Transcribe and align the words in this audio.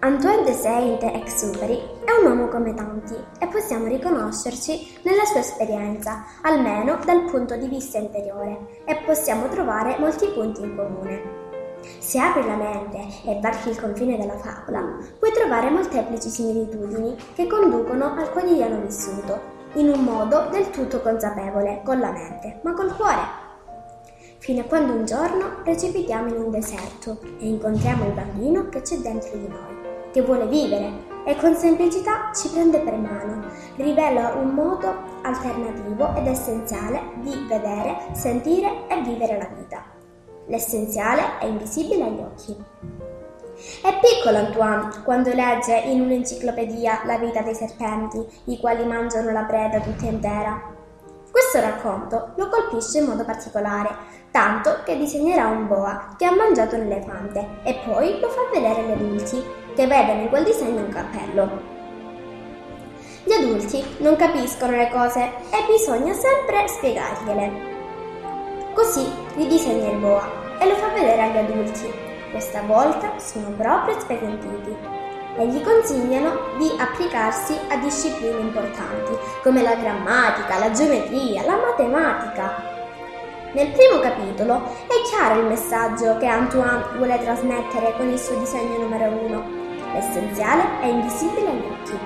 Antoine 0.00 0.44
de 0.44 0.52
Saint-Exupéry 0.52 1.80
è 2.04 2.12
un 2.20 2.26
uomo 2.28 2.46
come 2.46 2.72
tanti 2.72 3.16
e 3.40 3.48
possiamo 3.48 3.88
riconoscerci 3.88 5.00
nella 5.02 5.24
sua 5.24 5.40
esperienza, 5.40 6.24
almeno 6.42 7.00
dal 7.04 7.24
punto 7.24 7.56
di 7.56 7.66
vista 7.66 7.98
interiore, 7.98 8.82
e 8.84 8.94
possiamo 9.04 9.48
trovare 9.48 9.96
molti 9.98 10.28
punti 10.28 10.60
in 10.62 10.76
comune. 10.76 11.20
Se 11.98 12.16
apri 12.20 12.46
la 12.46 12.54
mente 12.54 12.98
e 13.24 13.40
varchi 13.40 13.70
il 13.70 13.80
confine 13.80 14.16
della 14.16 14.38
favola, 14.38 14.98
puoi 15.18 15.32
trovare 15.32 15.68
molteplici 15.68 16.28
similitudini 16.28 17.16
che 17.34 17.48
conducono 17.48 18.14
al 18.14 18.30
quotidiano 18.30 18.80
vissuto, 18.80 19.56
in 19.72 19.88
un 19.88 20.04
modo 20.04 20.46
del 20.48 20.70
tutto 20.70 21.00
consapevole, 21.00 21.82
con 21.84 21.98
la 21.98 22.12
mente, 22.12 22.60
ma 22.62 22.72
col 22.72 22.94
cuore. 22.94 23.46
Fino 24.38 24.60
a 24.60 24.64
quando 24.64 24.92
un 24.92 25.04
giorno 25.04 25.56
precipitiamo 25.64 26.28
in 26.28 26.40
un 26.40 26.50
deserto 26.52 27.18
e 27.40 27.48
incontriamo 27.48 28.06
il 28.06 28.12
bambino 28.12 28.68
che 28.68 28.82
c'è 28.82 28.96
dentro 28.98 29.36
di 29.36 29.48
noi, 29.48 29.77
che 30.12 30.22
vuole 30.22 30.46
vivere 30.46 31.06
e 31.24 31.36
con 31.36 31.54
semplicità 31.54 32.30
ci 32.34 32.48
prende 32.48 32.78
per 32.80 32.96
mano, 32.96 33.44
rivela 33.76 34.34
un 34.34 34.48
modo 34.50 34.92
alternativo 35.22 36.14
ed 36.16 36.26
essenziale 36.26 37.00
di 37.16 37.46
vedere, 37.46 37.98
sentire 38.12 38.86
e 38.88 39.02
vivere 39.02 39.36
la 39.36 39.48
vita. 39.54 39.84
L'essenziale 40.46 41.38
è 41.38 41.44
invisibile 41.44 42.04
agli 42.04 42.20
occhi. 42.20 42.56
È 43.82 43.98
piccolo 44.00 44.38
Antoine 44.38 45.02
quando 45.04 45.34
legge 45.34 45.76
in 45.76 46.00
un'enciclopedia 46.00 47.02
la 47.04 47.18
vita 47.18 47.42
dei 47.42 47.54
serpenti, 47.54 48.24
i 48.44 48.58
quali 48.58 48.86
mangiano 48.86 49.30
la 49.30 49.42
preda 49.42 49.80
tutta 49.80 50.06
intera. 50.06 50.76
Questo 51.50 51.66
racconto 51.66 52.32
lo 52.34 52.50
colpisce 52.50 52.98
in 52.98 53.06
modo 53.06 53.24
particolare, 53.24 53.88
tanto 54.30 54.80
che 54.84 54.98
disegnerà 54.98 55.46
un 55.46 55.66
boa 55.66 56.14
che 56.18 56.26
ha 56.26 56.34
mangiato 56.34 56.74
un 56.74 56.82
elefante 56.82 57.60
e 57.62 57.80
poi 57.86 58.20
lo 58.20 58.28
fa 58.28 58.42
vedere 58.52 58.82
agli 58.82 58.90
adulti, 58.90 59.42
che 59.74 59.86
vedono 59.86 60.20
in 60.20 60.28
quel 60.28 60.44
disegno 60.44 60.84
un 60.84 60.90
cappello. 60.90 61.60
Gli 63.24 63.32
adulti 63.32 63.82
non 64.00 64.16
capiscono 64.16 64.76
le 64.76 64.90
cose 64.90 65.20
e 65.20 65.64
bisogna 65.66 66.12
sempre 66.12 66.68
spiegargliele. 66.68 67.50
Così 68.74 69.10
ridisegna 69.36 69.90
il 69.90 69.98
boa 70.00 70.28
e 70.58 70.68
lo 70.68 70.74
fa 70.74 70.88
vedere 70.88 71.22
agli 71.22 71.38
adulti. 71.38 71.90
Questa 72.30 72.60
volta 72.60 73.18
sono 73.18 73.48
proprio 73.56 73.98
spaventiti 73.98 74.76
e 75.36 75.46
gli 75.46 75.62
consigliano 75.62 76.56
di 76.58 76.70
applicarsi 76.78 77.56
a 77.68 77.76
discipline 77.76 78.40
importanti 78.40 79.16
come 79.42 79.62
la 79.62 79.74
grammatica, 79.74 80.58
la 80.58 80.70
geometria, 80.70 81.44
la 81.44 81.56
matematica. 81.56 82.76
Nel 83.52 83.70
primo 83.70 84.00
capitolo 84.00 84.62
è 84.86 85.08
chiaro 85.08 85.40
il 85.40 85.46
messaggio 85.46 86.16
che 86.18 86.26
Antoine 86.26 86.84
vuole 86.96 87.18
trasmettere 87.18 87.94
con 87.96 88.08
il 88.08 88.18
suo 88.18 88.36
disegno 88.38 88.78
numero 88.78 89.06
uno. 89.24 89.42
L'essenziale 89.94 90.80
è 90.80 90.86
invisibile 90.86 91.48
agli 91.48 91.64
occhi. 91.64 91.98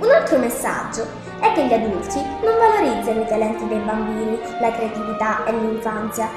Un 0.00 0.10
altro 0.10 0.38
messaggio 0.38 1.06
è 1.40 1.52
che 1.52 1.66
gli 1.66 1.72
adulti 1.72 2.20
non 2.42 2.58
valorizzano 2.58 3.22
i 3.22 3.26
talenti 3.26 3.66
dei 3.66 3.78
bambini, 3.78 4.38
la 4.60 4.70
creatività 4.70 5.44
e 5.46 5.52
l'infanzia. 5.52 6.28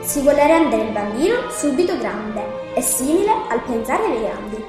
Si 0.00 0.20
vuole 0.22 0.46
rendere 0.46 0.82
il 0.82 0.92
bambino 0.92 1.50
subito 1.50 1.98
grande 1.98 2.42
e 2.74 2.80
simile 2.80 3.32
al 3.48 3.60
pensare 3.60 4.08
dei 4.08 4.22
grandi. 4.22 4.64